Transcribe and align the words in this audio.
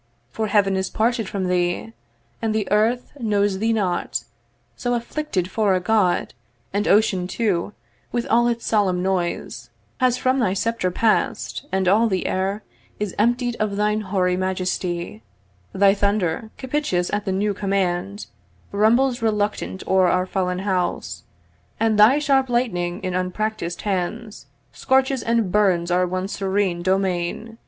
'For 0.31 0.47
Heaven 0.47 0.75
is 0.75 0.89
parted 0.89 1.29
from 1.29 1.45
thee, 1.47 1.93
and 2.41 2.55
the 2.55 2.67
Earth 2.71 3.11
'Knows 3.19 3.59
thee 3.59 3.71
not, 3.71 4.23
so 4.75 4.95
afflicted, 4.95 5.51
for 5.51 5.75
a 5.75 5.79
God; 5.79 6.33
'And 6.73 6.87
Ocean 6.87 7.27
too, 7.27 7.73
with 8.11 8.25
all 8.25 8.47
its 8.47 8.65
solemn 8.65 9.03
noise, 9.03 9.69
'Has 9.99 10.17
from 10.17 10.39
thy 10.39 10.55
sceptre 10.55 10.89
pass'd, 10.89 11.67
and 11.71 11.87
all 11.87 12.07
the 12.07 12.25
air 12.25 12.63
'Is 12.99 13.13
emptied 13.19 13.55
of 13.59 13.75
thine 13.75 14.01
hoary 14.01 14.35
majesty: 14.35 15.21
'Thy 15.71 15.93
thunder, 15.93 16.49
captious 16.57 17.13
at 17.13 17.25
the 17.25 17.31
new 17.31 17.53
command, 17.53 18.25
'Rumbles 18.71 19.21
reluctant 19.21 19.87
o'er 19.87 20.07
our 20.07 20.25
fallen 20.25 20.57
house; 20.65 21.25
'And 21.79 21.99
thy 21.99 22.17
sharp 22.17 22.49
lightning, 22.49 23.01
in 23.03 23.13
unpracticed 23.13 23.83
hands, 23.83 24.47
'Scorches 24.71 25.21
and 25.21 25.51
burns 25.51 25.91
our 25.91 26.07
once 26.07 26.33
serene 26.37 26.81
domain. 26.81 27.59